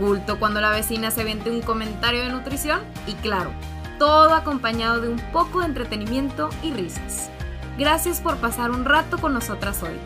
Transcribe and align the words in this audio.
culto 0.00 0.38
cuando 0.38 0.62
la 0.62 0.70
vecina 0.70 1.10
se 1.10 1.24
vende 1.24 1.50
un 1.50 1.60
comentario 1.60 2.22
de 2.22 2.30
nutrición 2.30 2.80
y 3.06 3.12
claro, 3.16 3.50
todo 3.98 4.34
acompañado 4.34 5.02
de 5.02 5.10
un 5.10 5.18
poco 5.30 5.60
de 5.60 5.66
entretenimiento 5.66 6.48
y 6.62 6.72
risas. 6.72 7.30
Gracias 7.78 8.20
por 8.20 8.38
pasar 8.38 8.70
un 8.70 8.86
rato 8.86 9.18
con 9.18 9.34
nosotras 9.34 9.82
hoy. 9.82 9.96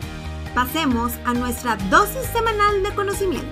Pasemos 0.53 1.13
a 1.23 1.33
nuestra 1.33 1.77
dosis 1.89 2.25
semanal 2.27 2.83
de 2.83 2.93
conocimiento. 2.93 3.47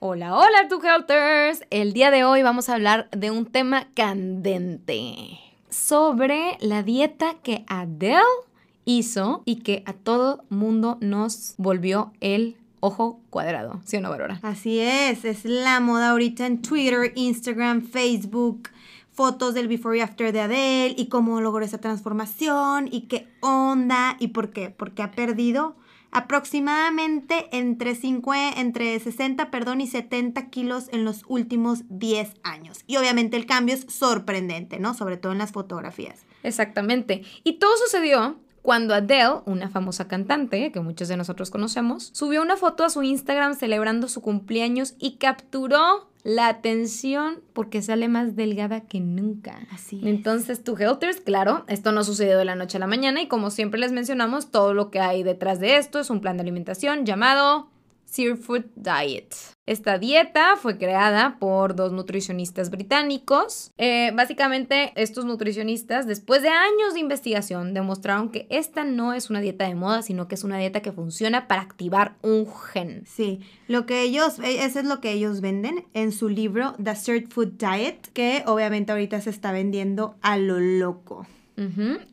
Hola, 0.00 0.36
hola, 0.36 0.68
tu 0.68 0.80
Helters. 0.84 1.64
El 1.70 1.92
día 1.92 2.10
de 2.10 2.24
hoy 2.24 2.42
vamos 2.42 2.68
a 2.68 2.74
hablar 2.74 3.08
de 3.12 3.30
un 3.30 3.46
tema 3.46 3.86
candente 3.94 5.38
sobre 5.70 6.56
la 6.60 6.82
dieta 6.82 7.34
que 7.42 7.64
Adele 7.68 8.47
hizo 8.88 9.42
y 9.44 9.56
que 9.56 9.82
a 9.84 9.92
todo 9.92 10.44
mundo 10.48 10.96
nos 11.02 11.54
volvió 11.58 12.12
el 12.20 12.56
ojo 12.80 13.20
cuadrado, 13.28 13.82
¿sí 13.84 13.98
o 13.98 14.00
no, 14.00 14.08
Bárbara? 14.08 14.40
Así 14.42 14.80
es, 14.80 15.26
es 15.26 15.44
la 15.44 15.78
moda 15.80 16.10
ahorita 16.10 16.46
en 16.46 16.62
Twitter, 16.62 17.12
Instagram, 17.14 17.82
Facebook, 17.82 18.70
fotos 19.12 19.52
del 19.52 19.68
before 19.68 19.98
y 19.98 20.00
after 20.00 20.32
de 20.32 20.40
Adele 20.40 20.94
y 20.96 21.08
cómo 21.08 21.40
logró 21.42 21.62
esa 21.64 21.78
transformación 21.78 22.88
y 22.90 23.02
qué 23.02 23.28
onda 23.40 24.16
y 24.20 24.28
por 24.28 24.52
qué, 24.52 24.70
porque 24.70 25.02
ha 25.02 25.10
perdido 25.10 25.76
aproximadamente 26.10 27.48
entre, 27.52 27.94
5, 27.94 28.32
entre 28.56 28.98
60 28.98 29.50
perdón, 29.50 29.82
y 29.82 29.86
70 29.86 30.48
kilos 30.48 30.88
en 30.92 31.04
los 31.04 31.24
últimos 31.28 31.82
10 31.90 32.36
años. 32.42 32.78
Y 32.86 32.96
obviamente 32.96 33.36
el 33.36 33.44
cambio 33.44 33.74
es 33.74 33.84
sorprendente, 33.88 34.78
¿no? 34.78 34.94
Sobre 34.94 35.18
todo 35.18 35.32
en 35.32 35.38
las 35.38 35.52
fotografías. 35.52 36.24
Exactamente. 36.42 37.24
Y 37.44 37.58
todo 37.58 37.76
sucedió 37.76 38.38
cuando 38.68 38.92
Adele, 38.92 39.40
una 39.46 39.70
famosa 39.70 40.08
cantante 40.08 40.70
que 40.72 40.80
muchos 40.80 41.08
de 41.08 41.16
nosotros 41.16 41.50
conocemos, 41.50 42.10
subió 42.12 42.42
una 42.42 42.58
foto 42.58 42.84
a 42.84 42.90
su 42.90 43.02
Instagram 43.02 43.54
celebrando 43.54 44.08
su 44.08 44.20
cumpleaños 44.20 44.92
y 44.98 45.12
capturó 45.12 46.10
la 46.22 46.48
atención 46.48 47.40
porque 47.54 47.80
sale 47.80 48.08
más 48.08 48.36
delgada 48.36 48.82
que 48.82 49.00
nunca. 49.00 49.58
Así. 49.72 50.02
Entonces, 50.04 50.62
tu 50.62 50.76
Helters, 50.76 51.22
claro, 51.22 51.64
esto 51.66 51.92
no 51.92 52.04
sucedió 52.04 52.36
de 52.36 52.44
la 52.44 52.56
noche 52.56 52.76
a 52.76 52.80
la 52.80 52.86
mañana 52.86 53.22
y 53.22 53.26
como 53.26 53.48
siempre 53.48 53.80
les 53.80 53.92
mencionamos, 53.92 54.50
todo 54.50 54.74
lo 54.74 54.90
que 54.90 55.00
hay 55.00 55.22
detrás 55.22 55.60
de 55.60 55.78
esto 55.78 55.98
es 55.98 56.10
un 56.10 56.20
plan 56.20 56.36
de 56.36 56.42
alimentación 56.42 57.06
llamado 57.06 57.70
Seafood 58.08 58.64
Diet. 58.74 59.34
Esta 59.66 59.98
dieta 59.98 60.56
fue 60.56 60.78
creada 60.78 61.36
por 61.38 61.76
dos 61.76 61.92
nutricionistas 61.92 62.70
británicos. 62.70 63.70
Eh, 63.76 64.12
básicamente, 64.14 64.92
estos 64.96 65.26
nutricionistas, 65.26 66.06
después 66.06 66.40
de 66.40 66.48
años 66.48 66.94
de 66.94 67.00
investigación, 67.00 67.74
demostraron 67.74 68.30
que 68.30 68.46
esta 68.48 68.84
no 68.84 69.12
es 69.12 69.28
una 69.28 69.42
dieta 69.42 69.68
de 69.68 69.74
moda, 69.74 70.00
sino 70.00 70.26
que 70.26 70.36
es 70.36 70.44
una 70.44 70.56
dieta 70.56 70.80
que 70.80 70.90
funciona 70.90 71.48
para 71.48 71.60
activar 71.60 72.16
un 72.22 72.46
gen. 72.46 73.04
Sí, 73.06 73.40
lo 73.66 73.84
que 73.84 74.00
ellos, 74.00 74.38
e, 74.38 74.64
eso 74.64 74.78
es 74.78 74.86
lo 74.86 75.02
que 75.02 75.12
ellos 75.12 75.42
venden 75.42 75.84
en 75.92 76.12
su 76.12 76.30
libro 76.30 76.74
The 76.82 76.96
Cert 76.96 77.30
Food 77.30 77.58
Diet, 77.58 78.10
que 78.14 78.42
obviamente 78.46 78.92
ahorita 78.92 79.20
se 79.20 79.28
está 79.28 79.52
vendiendo 79.52 80.16
a 80.22 80.38
lo 80.38 80.58
loco. 80.58 81.26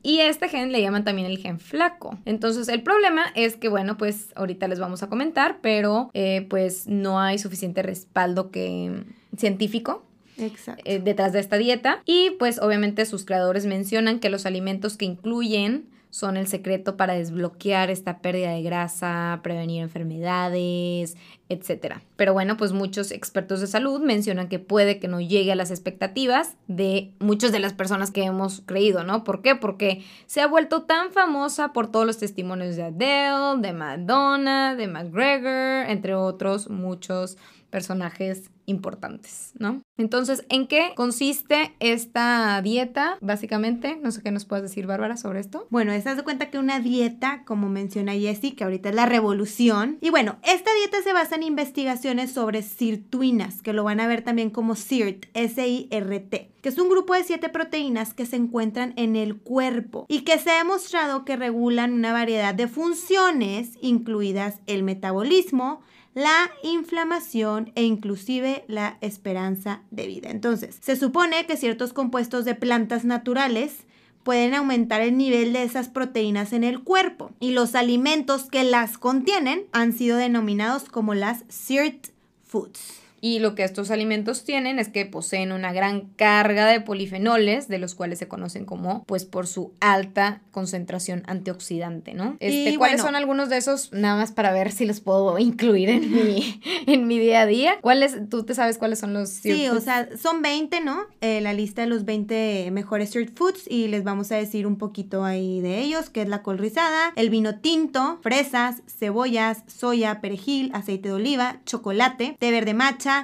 Y 0.02 0.20
este 0.20 0.50
gen 0.50 0.72
le 0.72 0.82
llaman 0.82 1.04
también 1.04 1.28
el 1.28 1.38
gen 1.38 1.60
flaco. 1.60 2.18
Entonces 2.26 2.68
el 2.68 2.82
problema 2.82 3.26
es 3.36 3.56
que, 3.56 3.70
bueno, 3.70 3.98
pues 3.98 4.30
ahorita 4.36 4.68
les 4.68 4.80
vamos 4.80 5.04
a 5.04 5.10
comentar, 5.10 5.60
pero 5.62 6.10
eh, 6.14 6.46
pues 6.50 6.88
no 6.88 7.20
hay 7.20 7.38
suficiente 7.38 7.84
respaldo 7.84 8.50
que 8.50 9.04
científico 9.38 10.04
eh, 10.38 11.00
detrás 11.00 11.34
de 11.34 11.40
esta 11.40 11.58
dieta. 11.58 12.02
Y 12.06 12.32
pues 12.40 12.60
obviamente 12.60 13.06
sus 13.06 13.26
creadores 13.26 13.66
mencionan 13.66 14.20
que 14.20 14.30
los 14.30 14.46
alimentos 14.46 14.98
que 14.98 15.06
incluyen 15.06 15.86
son 16.16 16.38
el 16.38 16.48
secreto 16.48 16.96
para 16.96 17.16
desbloquear 17.16 17.90
esta 17.90 18.20
pérdida 18.20 18.52
de 18.52 18.62
grasa, 18.62 19.42
prevenir 19.44 19.84
enfermedades, 19.84 21.18
etc. 21.50 21.98
Pero 22.16 22.32
bueno, 22.32 22.56
pues 22.56 22.72
muchos 22.72 23.12
expertos 23.12 23.60
de 23.60 23.68
salud 23.68 24.00
mencionan 24.00 24.48
que 24.48 24.58
puede 24.58 24.98
que 25.02 25.10
no 25.10 25.20
llegue 25.20 25.52
a 25.52 25.58
las 25.58 25.72
expectativas 25.72 26.56
de 26.70 27.12
muchas 27.20 27.52
de 27.52 27.60
las 27.60 27.74
personas 27.74 28.12
que 28.12 28.24
hemos 28.24 28.62
creído, 28.66 29.04
¿no? 29.04 29.26
¿Por 29.26 29.42
qué? 29.42 29.56
Porque 29.56 30.06
se 30.26 30.40
ha 30.40 30.48
vuelto 30.48 30.84
tan 30.84 31.12
famosa 31.12 31.74
por 31.74 31.92
todos 31.92 32.06
los 32.06 32.18
testimonios 32.18 32.78
de 32.78 32.84
Adele, 32.84 33.62
de 33.62 33.74
Madonna, 33.74 34.74
de 34.74 34.88
McGregor, 34.88 35.90
entre 35.90 36.16
otros 36.16 36.70
muchos 36.70 37.38
personajes 37.76 38.52
importantes, 38.68 39.52
¿no? 39.60 39.82
Entonces, 39.98 40.46
¿en 40.48 40.66
qué 40.66 40.94
consiste 40.96 41.76
esta 41.82 42.62
dieta? 42.62 43.18
Básicamente, 43.20 44.00
no 44.02 44.12
sé 44.12 44.24
qué 44.24 44.32
nos 44.32 44.46
puedes 44.46 44.64
decir, 44.64 44.88
Bárbara, 44.88 45.18
sobre 45.18 45.42
esto. 45.42 45.68
Bueno, 45.70 45.92
estás 45.92 46.16
de 46.16 46.24
cuenta 46.24 46.50
que 46.50 46.58
una 46.58 46.80
dieta, 46.80 47.44
como 47.44 47.68
menciona 47.68 48.14
Jessie, 48.14 48.56
que 48.56 48.64
ahorita 48.64 48.88
es 48.88 48.96
la 48.96 49.08
revolución. 49.08 49.98
Y 50.00 50.10
bueno, 50.10 50.38
esta 50.44 50.74
dieta 50.74 51.02
se 51.04 51.12
basa 51.12 51.36
en 51.36 51.44
investigaciones 51.44 52.32
sobre 52.32 52.62
sirtuinas, 52.62 53.62
que 53.62 53.74
lo 53.74 53.84
van 53.84 54.00
a 54.00 54.08
ver 54.08 54.22
también 54.22 54.52
como 54.52 54.76
SIRT, 54.76 55.26
S-I-R-T, 55.34 56.52
que 56.62 56.70
es 56.70 56.78
un 56.78 56.88
grupo 56.88 57.14
de 57.14 57.26
siete 57.26 57.50
proteínas 57.50 58.14
que 58.14 58.26
se 58.26 58.38
encuentran 58.38 58.94
en 58.96 59.18
el 59.18 59.36
cuerpo 59.36 60.06
y 60.08 60.22
que 60.22 60.40
se 60.40 60.52
ha 60.52 60.60
demostrado 60.60 61.26
que 61.26 61.36
regulan 61.36 61.92
una 61.92 62.14
variedad 62.14 62.56
de 62.56 62.70
funciones, 62.70 63.78
incluidas 63.82 64.62
el 64.66 64.84
metabolismo, 64.84 65.82
la 66.16 66.50
inflamación 66.64 67.72
e 67.76 67.84
inclusive 67.84 68.64
la 68.68 68.98
esperanza 69.02 69.82
de 69.92 70.08
vida. 70.08 70.32
Entonces, 70.32 70.78
se 70.82 70.96
supone 70.96 71.46
que 71.46 71.58
ciertos 71.58 71.94
compuestos 71.94 72.46
de 72.46 72.56
plantas 72.56 73.04
naturales 73.06 73.86
pueden 74.24 74.56
aumentar 74.56 75.02
el 75.02 75.18
nivel 75.18 75.54
de 75.54 75.64
esas 75.64 75.90
proteínas 75.90 76.54
en 76.54 76.64
el 76.64 76.84
cuerpo 76.84 77.32
y 77.40 77.52
los 77.52 77.76
alimentos 77.76 78.46
que 78.46 78.64
las 78.64 78.98
contienen 78.98 79.66
han 79.74 79.94
sido 79.94 80.18
denominados 80.18 80.86
como 80.86 81.14
las 81.14 81.44
CIRT 81.52 82.08
foods. 82.44 83.05
Y 83.26 83.40
lo 83.40 83.56
que 83.56 83.64
estos 83.64 83.90
alimentos 83.90 84.44
tienen 84.44 84.78
es 84.78 84.90
que 84.90 85.04
poseen 85.08 85.52
una 85.52 85.74
gran 85.74 86.02
carga 86.16 86.68
de 86.68 86.80
polifenoles, 86.80 87.68
de 87.68 87.80
los 87.80 87.96
cuales 87.96 88.20
se 88.20 88.28
conocen 88.28 88.66
como, 88.66 89.04
pues, 89.06 89.26
por 89.26 89.48
su 89.48 89.74
alta 89.80 90.44
concentración 90.52 91.24
antioxidante, 91.26 92.14
¿no? 92.14 92.38
Este, 92.40 92.78
¿Cuáles 92.78 93.02
son 93.02 93.16
algunos 93.16 93.50
de 93.50 93.58
esos? 93.58 93.92
Nada 93.92 94.16
más 94.16 94.32
para 94.32 94.54
ver 94.54 94.72
si 94.72 94.86
los 94.86 95.00
puedo 95.00 95.40
incluir 95.40 95.90
en 95.90 96.12
mi, 96.14 96.62
en 96.86 97.08
mi 97.08 97.18
día 97.18 97.42
a 97.42 97.46
día. 97.48 97.80
¿Cuáles, 97.82 98.30
tú 98.30 98.44
te 98.44 98.54
sabes 98.54 98.78
cuáles 98.78 99.00
son 99.00 99.16
los 99.16 99.30
Sí, 99.30 99.70
o 99.70 99.82
sea, 99.82 100.08
son 100.16 100.44
20, 100.44 100.82
¿no? 100.82 101.08
Eh, 101.22 101.42
la 101.42 101.54
lista 101.54 101.82
de 101.82 101.88
los 101.88 102.06
20 102.06 102.70
mejores 102.70 103.10
street 103.10 103.32
foods 103.36 103.64
y 103.68 103.88
les 103.88 104.04
vamos 104.04 104.32
a 104.32 104.36
decir 104.36 104.68
un 104.68 104.78
poquito 104.78 105.24
ahí 105.24 105.62
de 105.62 105.80
ellos, 105.80 106.12
que 106.12 106.22
es 106.22 106.30
la 106.30 106.44
col 106.44 106.60
rizada, 106.60 107.12
el 107.16 107.32
vino 107.32 107.58
tinto, 107.58 108.20
fresas, 108.22 108.84
cebollas, 108.86 109.64
soya, 109.66 110.22
perejil, 110.22 110.70
aceite 110.76 111.10
de 111.10 111.16
oliva, 111.16 111.60
chocolate, 111.66 112.38
té 112.40 112.52
verde 112.52 112.76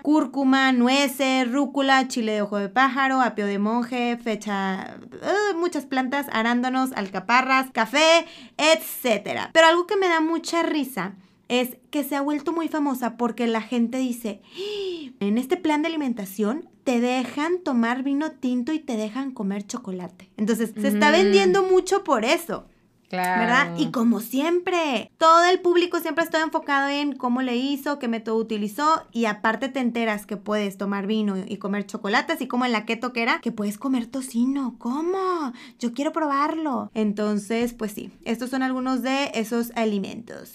cúrcuma, 0.02 0.72
nueces, 0.72 1.52
rúcula, 1.52 2.08
chile 2.08 2.34
de 2.34 2.42
ojo 2.42 2.58
de 2.58 2.70
pájaro, 2.70 3.22
apio 3.22 3.46
de 3.46 3.60
monje, 3.60 4.18
fecha, 4.18 4.98
uh, 5.02 5.58
muchas 5.58 5.86
plantas, 5.86 6.28
arándanos, 6.32 6.92
alcaparras, 6.94 7.72
café, 7.72 8.26
etc. 8.58 9.50
Pero 9.52 9.68
algo 9.68 9.88
que 9.88 9.98
me 9.98 10.08
da 10.08 10.22
mucha 10.22 10.64
risa 10.64 11.16
es 11.48 11.78
que 11.90 12.06
se 12.06 12.16
ha 12.16 12.22
vuelto 12.22 12.54
muy 12.54 12.70
famosa 12.70 13.18
porque 13.18 13.46
la 13.46 13.62
gente 13.62 13.98
dice, 13.98 14.42
¡Ah! 14.46 15.12
en 15.20 15.38
este 15.38 15.58
plan 15.58 15.82
de 15.82 15.90
alimentación 15.90 16.70
te 16.84 17.00
dejan 17.00 17.60
tomar 17.60 18.04
vino 18.04 18.32
tinto 18.32 18.72
y 18.74 18.80
te 18.80 18.96
dejan 18.98 19.32
comer 19.32 19.68
chocolate. 19.68 20.32
Entonces, 20.38 20.72
se 20.80 20.88
está 20.88 21.12
vendiendo 21.12 21.64
mucho 21.64 22.04
por 22.04 22.26
eso. 22.26 22.66
¿Verdad? 23.18 23.74
Y 23.78 23.92
como 23.92 24.20
siempre, 24.20 25.12
todo 25.18 25.46
el 25.46 25.60
público 25.60 26.00
siempre 26.00 26.24
está 26.24 26.42
enfocado 26.42 26.90
en 26.90 27.14
cómo 27.14 27.42
le 27.42 27.56
hizo, 27.56 28.00
qué 28.00 28.08
método 28.08 28.38
utilizó 28.38 29.08
y 29.12 29.26
aparte 29.26 29.70
te 29.70 29.80
enteras 29.80 30.26
que 30.26 30.38
puedes 30.38 30.78
tomar 30.78 31.08
vino 31.08 31.36
y 31.38 31.58
comer 31.58 31.86
chocolate, 31.86 32.34
así 32.34 32.48
como 32.48 32.66
en 32.66 32.72
la 32.72 32.86
keto 32.86 33.14
que 33.14 33.24
era, 33.24 33.40
que 33.42 33.52
puedes 33.52 33.78
comer 33.78 34.08
tocino. 34.08 34.76
¿Cómo? 34.78 35.54
Yo 35.80 35.94
quiero 35.94 36.12
probarlo. 36.12 36.92
Entonces, 36.94 37.74
pues 37.74 37.92
sí, 37.92 38.12
estos 38.26 38.50
son 38.50 38.64
algunos 38.64 39.02
de 39.02 39.32
esos 39.34 39.72
alimentos. 39.76 40.54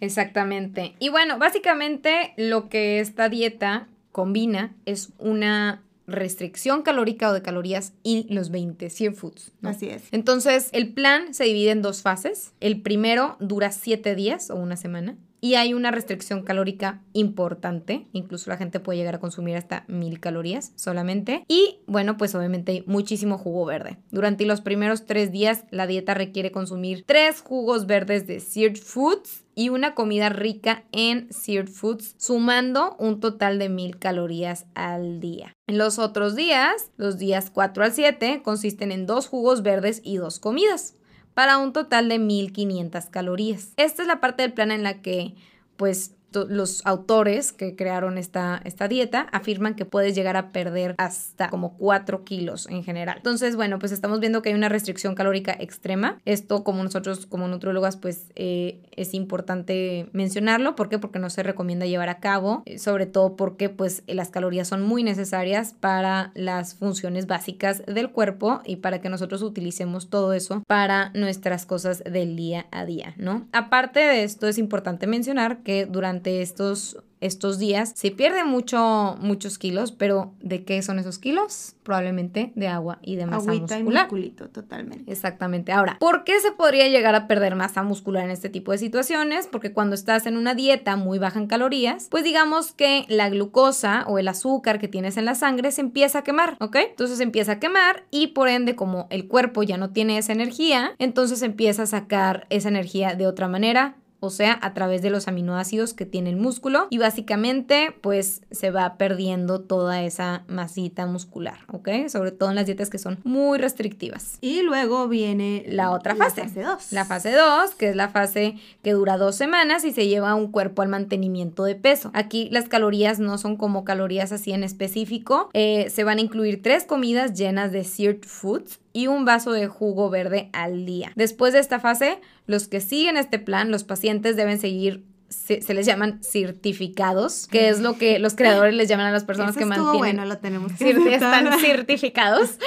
Exactamente. 0.00 0.94
Y 0.98 1.10
bueno, 1.10 1.38
básicamente 1.38 2.34
lo 2.36 2.68
que 2.68 3.00
esta 3.00 3.28
dieta 3.28 3.86
combina 4.10 4.74
es 4.84 5.10
una 5.18 5.82
restricción 6.12 6.82
calórica 6.82 7.30
o 7.30 7.32
de 7.32 7.42
calorías 7.42 7.92
y 8.02 8.32
los 8.32 8.50
20 8.50 8.88
Sear 8.90 9.14
Foods. 9.14 9.52
Así 9.62 9.88
es. 9.88 10.02
Entonces, 10.12 10.68
el 10.72 10.92
plan 10.92 11.34
se 11.34 11.44
divide 11.44 11.70
en 11.70 11.82
dos 11.82 12.02
fases. 12.02 12.52
El 12.60 12.82
primero 12.82 13.36
dura 13.40 13.72
7 13.72 14.14
días 14.14 14.50
o 14.50 14.56
una 14.56 14.76
semana 14.76 15.16
y 15.44 15.56
hay 15.56 15.74
una 15.74 15.90
restricción 15.90 16.42
calórica 16.42 17.02
importante. 17.12 18.06
Incluso 18.12 18.48
la 18.48 18.56
gente 18.56 18.78
puede 18.78 18.98
llegar 18.98 19.16
a 19.16 19.20
consumir 19.20 19.56
hasta 19.56 19.84
mil 19.88 20.20
calorías 20.20 20.72
solamente. 20.76 21.44
Y 21.48 21.80
bueno, 21.88 22.16
pues 22.16 22.36
obviamente 22.36 22.70
hay 22.70 22.84
muchísimo 22.86 23.38
jugo 23.38 23.66
verde. 23.66 23.98
Durante 24.12 24.46
los 24.46 24.60
primeros 24.60 25.04
tres 25.04 25.32
días, 25.32 25.64
la 25.70 25.88
dieta 25.88 26.14
requiere 26.14 26.52
consumir 26.52 27.02
tres 27.04 27.40
jugos 27.40 27.86
verdes 27.86 28.28
de 28.28 28.38
seared 28.38 28.78
foods 28.78 29.44
y 29.56 29.68
una 29.68 29.96
comida 29.96 30.28
rica 30.28 30.84
en 30.92 31.30
seared 31.32 31.68
foods, 31.68 32.14
sumando 32.18 32.94
un 33.00 33.18
total 33.18 33.58
de 33.58 33.68
mil 33.68 33.98
calorías 33.98 34.66
al 34.74 35.18
día. 35.18 35.52
En 35.66 35.76
los 35.76 35.98
otros 35.98 36.36
días, 36.36 36.92
los 36.96 37.18
días 37.18 37.50
4 37.50 37.82
al 37.82 37.92
7, 37.92 38.42
consisten 38.44 38.92
en 38.92 39.06
dos 39.06 39.26
jugos 39.26 39.62
verdes 39.62 40.00
y 40.04 40.18
dos 40.18 40.38
comidas 40.38 40.94
para 41.34 41.58
un 41.58 41.72
total 41.72 42.08
de 42.08 42.18
1500 42.18 43.06
calorías. 43.06 43.72
Esta 43.76 44.02
es 44.02 44.08
la 44.08 44.20
parte 44.20 44.42
del 44.42 44.52
plan 44.52 44.70
en 44.70 44.82
la 44.82 45.02
que 45.02 45.34
pues 45.76 46.14
los 46.48 46.84
autores 46.86 47.52
que 47.52 47.76
crearon 47.76 48.18
esta, 48.18 48.60
esta 48.64 48.88
dieta 48.88 49.26
afirman 49.32 49.74
que 49.74 49.84
puedes 49.84 50.14
llegar 50.14 50.36
a 50.36 50.50
perder 50.50 50.94
hasta 50.98 51.48
como 51.48 51.76
4 51.76 52.24
kilos 52.24 52.66
en 52.68 52.84
general. 52.84 53.18
Entonces, 53.18 53.56
bueno, 53.56 53.78
pues 53.78 53.92
estamos 53.92 54.20
viendo 54.20 54.42
que 54.42 54.50
hay 54.50 54.54
una 54.54 54.68
restricción 54.68 55.14
calórica 55.14 55.56
extrema. 55.58 56.20
Esto, 56.24 56.64
como 56.64 56.82
nosotros, 56.82 57.26
como 57.26 57.48
nutrólogas, 57.48 57.96
pues 57.96 58.26
eh, 58.34 58.80
es 58.96 59.14
importante 59.14 60.08
mencionarlo. 60.12 60.76
¿Por 60.76 60.88
qué? 60.88 60.98
Porque 60.98 61.18
no 61.18 61.30
se 61.30 61.42
recomienda 61.42 61.86
llevar 61.86 62.08
a 62.08 62.20
cabo, 62.20 62.62
eh, 62.66 62.78
sobre 62.78 63.06
todo 63.06 63.36
porque 63.36 63.68
pues 63.68 64.02
las 64.06 64.30
calorías 64.30 64.68
son 64.68 64.82
muy 64.82 65.02
necesarias 65.02 65.74
para 65.78 66.32
las 66.34 66.74
funciones 66.74 67.26
básicas 67.26 67.82
del 67.86 68.10
cuerpo 68.10 68.60
y 68.64 68.76
para 68.76 69.00
que 69.00 69.08
nosotros 69.08 69.42
utilicemos 69.42 70.08
todo 70.08 70.32
eso 70.32 70.62
para 70.66 71.10
nuestras 71.14 71.66
cosas 71.66 72.02
del 72.04 72.36
día 72.36 72.66
a 72.70 72.84
día, 72.84 73.14
¿no? 73.16 73.46
Aparte 73.52 74.00
de 74.00 74.24
esto, 74.24 74.48
es 74.48 74.58
importante 74.58 75.06
mencionar 75.06 75.62
que 75.62 75.86
durante 75.86 76.21
estos, 76.30 76.98
estos 77.20 77.58
días 77.58 77.92
se 77.94 78.10
pierde 78.10 78.44
mucho, 78.44 79.16
muchos 79.20 79.58
kilos, 79.58 79.92
pero 79.92 80.34
¿de 80.40 80.64
qué 80.64 80.82
son 80.82 80.98
esos 80.98 81.18
kilos? 81.18 81.76
Probablemente 81.82 82.52
de 82.54 82.68
agua 82.68 82.98
y 83.02 83.16
de 83.16 83.26
masa 83.26 83.50
Agüita 83.50 83.78
muscular. 83.78 83.80
y 83.80 84.04
musculito, 84.04 84.48
totalmente. 84.48 85.10
Exactamente. 85.10 85.72
Ahora, 85.72 85.96
¿por 86.00 86.24
qué 86.24 86.40
se 86.40 86.52
podría 86.52 86.88
llegar 86.88 87.14
a 87.14 87.26
perder 87.28 87.54
masa 87.54 87.82
muscular 87.82 88.24
en 88.24 88.30
este 88.30 88.48
tipo 88.48 88.72
de 88.72 88.78
situaciones? 88.78 89.46
Porque 89.46 89.72
cuando 89.72 89.94
estás 89.94 90.26
en 90.26 90.36
una 90.36 90.54
dieta 90.54 90.96
muy 90.96 91.18
baja 91.18 91.38
en 91.38 91.46
calorías, 91.46 92.08
pues 92.10 92.24
digamos 92.24 92.72
que 92.72 93.04
la 93.08 93.28
glucosa 93.28 94.04
o 94.08 94.18
el 94.18 94.28
azúcar 94.28 94.78
que 94.78 94.88
tienes 94.88 95.16
en 95.16 95.24
la 95.24 95.34
sangre 95.34 95.70
se 95.72 95.80
empieza 95.80 96.20
a 96.20 96.22
quemar, 96.24 96.56
¿ok? 96.60 96.76
Entonces 96.90 97.18
se 97.18 97.24
empieza 97.24 97.52
a 97.52 97.60
quemar 97.60 98.04
y 98.10 98.28
por 98.28 98.48
ende 98.48 98.76
como 98.76 99.06
el 99.10 99.28
cuerpo 99.28 99.62
ya 99.62 99.76
no 99.76 99.90
tiene 99.90 100.18
esa 100.18 100.32
energía, 100.32 100.92
entonces 100.98 101.42
empieza 101.42 101.84
a 101.84 101.86
sacar 101.86 102.46
esa 102.50 102.68
energía 102.68 103.14
de 103.14 103.26
otra 103.26 103.48
manera, 103.48 103.96
o 104.22 104.30
sea, 104.30 104.56
a 104.62 104.72
través 104.72 105.02
de 105.02 105.10
los 105.10 105.26
aminoácidos 105.26 105.94
que 105.94 106.06
tiene 106.06 106.30
el 106.30 106.36
músculo 106.36 106.86
y 106.90 106.98
básicamente 106.98 107.92
pues 108.00 108.42
se 108.52 108.70
va 108.70 108.96
perdiendo 108.96 109.60
toda 109.60 110.02
esa 110.02 110.44
masita 110.46 111.06
muscular, 111.06 111.58
¿ok? 111.66 111.88
Sobre 112.06 112.30
todo 112.30 112.50
en 112.50 112.54
las 112.54 112.66
dietas 112.66 112.88
que 112.88 112.98
son 112.98 113.18
muy 113.24 113.58
restrictivas. 113.58 114.38
Y 114.40 114.62
luego 114.62 115.08
viene 115.08 115.64
La 115.66 115.90
otra 115.90 116.14
fase. 116.14 116.42
La 116.42 116.46
fase 116.46 116.62
2. 116.62 116.92
La 116.92 117.04
fase 117.04 117.32
2, 117.32 117.74
que 117.74 117.88
es 117.88 117.96
la 117.96 118.10
fase 118.10 118.54
que 118.84 118.92
dura 118.92 119.16
dos 119.16 119.34
semanas 119.34 119.84
y 119.84 119.92
se 119.92 120.06
lleva 120.06 120.36
un 120.36 120.52
cuerpo 120.52 120.82
al 120.82 120.88
mantenimiento 120.88 121.64
de 121.64 121.74
peso. 121.74 122.12
Aquí 122.14 122.48
las 122.52 122.68
calorías 122.68 123.18
no 123.18 123.38
son 123.38 123.56
como 123.56 123.84
calorías 123.84 124.30
así 124.30 124.52
en 124.52 124.62
específico. 124.62 125.50
Eh, 125.52 125.90
se 125.90 126.04
van 126.04 126.18
a 126.18 126.20
incluir 126.20 126.62
tres 126.62 126.84
comidas 126.84 127.34
llenas 127.34 127.72
de 127.72 127.82
seared 127.82 128.22
foods 128.24 128.78
y 128.92 129.06
un 129.06 129.24
vaso 129.24 129.52
de 129.52 129.66
jugo 129.66 130.10
verde 130.10 130.50
al 130.52 130.86
día. 130.86 131.12
Después 131.16 131.52
de 131.52 131.60
esta 131.60 131.80
fase, 131.80 132.18
los 132.46 132.68
que 132.68 132.80
siguen 132.80 133.16
este 133.16 133.38
plan, 133.38 133.70
los 133.70 133.84
pacientes 133.84 134.36
deben 134.36 134.58
seguir 134.58 135.04
se, 135.32 135.62
se 135.62 135.74
les 135.74 135.86
llaman 135.86 136.22
certificados, 136.22 137.46
que 137.48 137.68
es 137.68 137.80
lo 137.80 137.96
que 137.96 138.18
los 138.18 138.34
creadores 138.34 138.74
les 138.74 138.88
llaman 138.88 139.06
a 139.06 139.12
las 139.12 139.24
personas 139.24 139.52
Eso 139.52 139.60
que 139.60 139.64
mantienen 139.64 139.98
bueno, 139.98 140.24
lo 140.26 140.38
tenemos 140.38 140.72
que 140.72 140.90
están 141.14 141.48
certificados. 141.60 142.58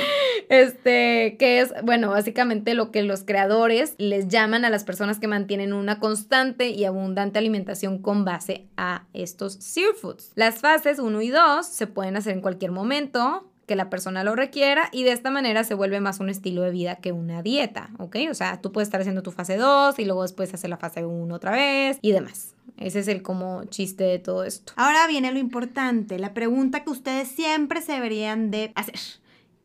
Este, 0.49 1.37
que 1.39 1.61
es, 1.61 1.73
bueno, 1.83 2.09
básicamente 2.09 2.73
lo 2.73 2.91
que 2.91 3.03
los 3.03 3.23
creadores 3.23 3.95
les 3.97 4.27
llaman 4.27 4.65
a 4.65 4.69
las 4.69 4.83
personas 4.83 5.19
que 5.19 5.27
mantienen 5.27 5.73
una 5.73 5.99
constante 5.99 6.69
y 6.69 6.85
abundante 6.85 7.39
alimentación 7.39 7.99
con 7.99 8.25
base 8.25 8.67
a 8.77 9.05
estos 9.13 9.53
sear 9.53 9.93
foods. 9.93 10.31
Las 10.35 10.59
fases 10.59 10.99
1 10.99 11.21
y 11.21 11.29
2 11.29 11.65
se 11.65 11.87
pueden 11.87 12.17
hacer 12.17 12.33
en 12.33 12.41
cualquier 12.41 12.71
momento 12.71 13.49
que 13.65 13.75
la 13.75 13.89
persona 13.89 14.23
lo 14.23 14.35
requiera 14.35 14.89
y 14.91 15.03
de 15.03 15.11
esta 15.11 15.31
manera 15.31 15.63
se 15.63 15.73
vuelve 15.73 15.99
más 15.99 16.19
un 16.19 16.29
estilo 16.29 16.61
de 16.61 16.71
vida 16.71 16.95
que 16.97 17.11
una 17.11 17.41
dieta, 17.41 17.89
¿ok? 17.97 18.17
O 18.29 18.33
sea, 18.33 18.61
tú 18.61 18.71
puedes 18.71 18.87
estar 18.87 19.01
haciendo 19.01 19.23
tu 19.23 19.31
fase 19.31 19.57
2 19.57 19.97
y 19.99 20.05
luego 20.05 20.21
después 20.23 20.53
hacer 20.53 20.69
la 20.69 20.77
fase 20.77 21.05
1 21.05 21.33
otra 21.33 21.51
vez 21.51 21.97
y 22.01 22.11
demás. 22.11 22.53
Ese 22.77 22.99
es 22.99 23.07
el 23.07 23.21
como 23.21 23.63
chiste 23.65 24.03
de 24.03 24.19
todo 24.19 24.43
esto. 24.43 24.73
Ahora 24.75 25.07
viene 25.07 25.31
lo 25.31 25.39
importante, 25.39 26.19
la 26.19 26.33
pregunta 26.33 26.83
que 26.83 26.89
ustedes 26.89 27.29
siempre 27.29 27.81
se 27.81 27.93
deberían 27.93 28.51
de 28.51 28.71
hacer. 28.75 28.99